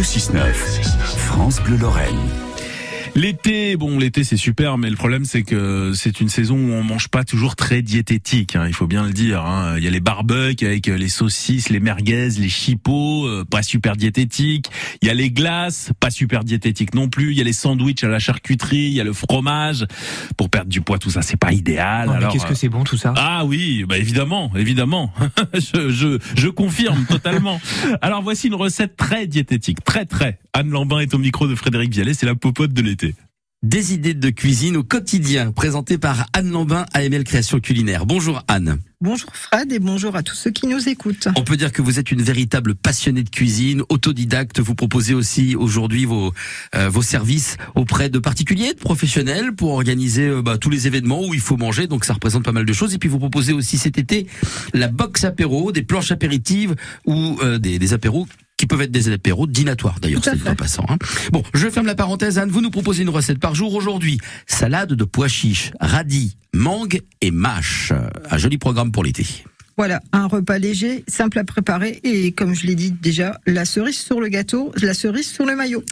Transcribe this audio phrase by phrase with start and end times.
[0.00, 0.54] Le 6-9,
[1.18, 2.16] France Bleu Lorraine.
[3.14, 6.82] L'été, bon, l'été c'est super, mais le problème c'est que c'est une saison où on
[6.84, 8.56] mange pas toujours très diététique.
[8.56, 9.44] Hein, il faut bien le dire.
[9.44, 9.74] Hein.
[9.78, 13.96] Il y a les barbecues avec les saucisses, les merguez, les chipots, euh, pas super
[13.96, 14.70] diététique.
[15.02, 17.32] Il y a les glaces, pas super diététique non plus.
[17.32, 19.86] Il y a les sandwichs à la charcuterie, il y a le fromage.
[20.36, 22.08] Pour perdre du poids, tout ça c'est pas idéal.
[22.08, 23.12] Mais Alors, qu'est-ce que c'est bon tout ça?
[23.16, 25.12] Ah oui, bah évidemment, évidemment.
[25.54, 27.60] je, je, je confirme totalement.
[28.02, 30.38] Alors voici une recette très diététique, très très.
[30.52, 33.14] Anne Lambin est au micro de Frédéric Vialet, c'est la popote de l'été.
[33.62, 38.06] Des idées de cuisine au quotidien, présentées par Anne Lambin, AML Création Culinaire.
[38.06, 38.78] Bonjour Anne.
[39.02, 41.28] Bonjour Fred et bonjour à tous ceux qui nous écoutent.
[41.36, 44.60] On peut dire que vous êtes une véritable passionnée de cuisine, autodidacte.
[44.60, 46.32] Vous proposez aussi aujourd'hui vos
[46.74, 51.26] euh, vos services auprès de particuliers, de professionnels, pour organiser euh, bah, tous les événements
[51.26, 51.86] où il faut manger.
[51.86, 52.94] Donc ça représente pas mal de choses.
[52.94, 54.26] Et puis vous proposez aussi cet été
[54.72, 56.74] la box apéro, des planches apéritives
[57.06, 58.26] ou euh, des, des apéros
[58.60, 60.84] qui peuvent être des apéros dînatoires d'ailleurs, c'est en passant.
[60.90, 60.98] Hein.
[61.32, 62.50] Bon, je ferme la parenthèse, Anne.
[62.50, 64.18] Vous nous proposez une recette par jour aujourd'hui.
[64.46, 67.94] Salade de pois chiches, radis, mangue et mâche.
[68.30, 69.24] Un joli programme pour l'été.
[69.78, 73.96] Voilà, un repas léger, simple à préparer et comme je l'ai dit déjà, la cerise
[73.96, 75.82] sur le gâteau, la cerise sur le maillot.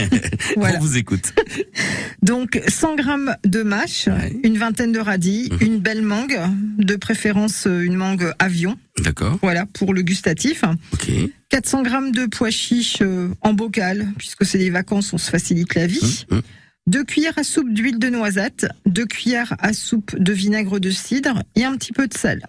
[0.56, 0.78] voilà.
[0.78, 1.34] On vous écoute.
[2.22, 4.34] Donc 100 grammes de mâche, Ouais.
[4.44, 5.58] une vingtaine de radis, Mhm.
[5.60, 6.38] une belle mangue,
[6.78, 8.78] de préférence euh, une mangue avion.
[9.00, 9.38] D'accord.
[9.42, 10.62] Voilà pour le gustatif.
[10.94, 11.10] Ok.
[11.54, 15.76] 400 grammes de pois chiches euh, en bocal, puisque c'est les vacances, on se facilite
[15.76, 16.26] la vie.
[16.28, 16.42] Hum, hum.
[16.88, 21.44] Deux cuillères à soupe d'huile de noisette, deux cuillères à soupe de vinaigre de cidre
[21.54, 22.44] et un petit peu de sel.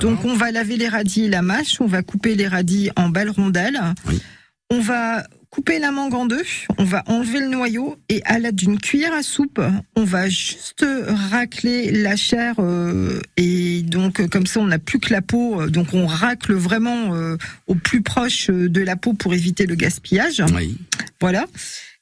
[0.00, 3.08] Donc on va laver les radis et la mâche, on va couper les radis en
[3.08, 3.80] belles rondelles.
[4.08, 4.20] Oui.
[4.70, 6.44] On va couper la mangue en deux,
[6.78, 9.60] on va enlever le noyau et à l'aide d'une cuillère à soupe,
[9.96, 15.00] on va juste racler la chair euh, et donc euh, comme ça on n'a plus
[15.00, 19.12] que la peau, euh, donc on racle vraiment euh, au plus proche de la peau
[19.12, 20.40] pour éviter le gaspillage.
[20.54, 20.78] Oui.
[21.20, 21.46] Voilà.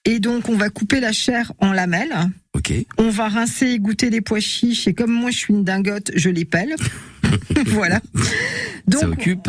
[0.04, 2.14] Et donc on va couper la chair en lamelles.
[2.52, 2.72] Ok.
[2.98, 6.10] On va rincer et goûter les pois chiches et comme moi je suis une dingote,
[6.14, 6.74] je les pèle.
[7.66, 8.00] voilà.
[8.90, 9.48] Ça occupe.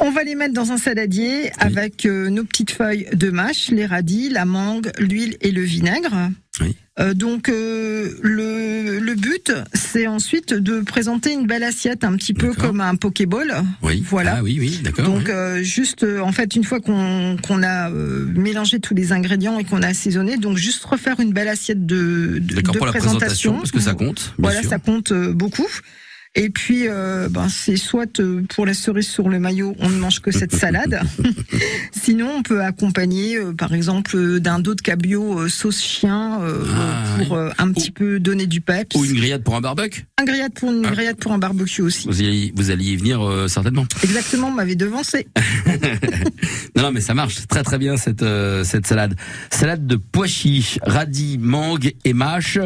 [0.00, 3.84] on va les mettre dans un saladier avec euh, nos petites feuilles de mâche, les
[3.86, 6.30] radis, la mangue, l'huile et le vinaigre.
[6.60, 6.74] Oui.
[6.98, 12.34] Euh, donc euh, le, le but, c'est ensuite de présenter une belle assiette, un petit
[12.34, 13.62] peu comme un pokéball.
[13.82, 14.02] Oui.
[14.08, 14.36] Voilà.
[14.38, 15.04] Ah oui, oui, d'accord.
[15.04, 15.30] Donc oui.
[15.32, 19.88] euh, juste en fait une fois qu'on a mélangé tous les ingrédients et qu'on a
[19.88, 23.94] assaisonné, donc juste refaire une belle assiette de, de, pour la présentation, parce que ça
[23.94, 24.32] compte.
[24.38, 24.70] Bien Voilà, sûr.
[24.70, 25.68] ça compte beaucoup.
[26.34, 29.96] Et puis, euh, ben, c'est soit euh, pour la cerise sur le maillot, on ne
[29.98, 31.00] mange que cette salade.
[31.92, 37.38] Sinon, on peut accompagner, euh, par exemple, d'un dos de cabillaud sauce chien Ah, pour
[37.38, 38.94] un petit peu donner du peps.
[38.96, 40.04] Ou une grillade pour un barbecue.
[40.20, 40.90] Un grillade pour une Ah.
[40.90, 42.06] grillade pour un barbecue aussi.
[42.06, 43.86] Vous alliez, vous alliez y venir certainement.
[44.04, 45.26] Exactement, on m'avait devancé.
[46.78, 49.16] Non, non, mais ça marche très très bien cette euh, cette salade.
[49.50, 52.56] Salade de pois chiches, radis, mangue et mâche.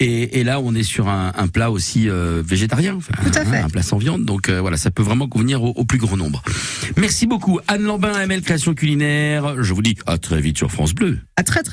[0.00, 3.42] Et, et là, on est sur un, un plat aussi euh, végétarien, enfin, Tout à
[3.42, 3.58] hein, fait.
[3.58, 4.24] un plat sans viande.
[4.24, 6.42] Donc euh, voilà, ça peut vraiment convenir au, au plus grand nombre.
[6.96, 9.62] Merci beaucoup, Anne Lambin, ML Création Culinaire.
[9.62, 11.20] Je vous dis à très vite sur France Bleu.
[11.36, 11.70] À très très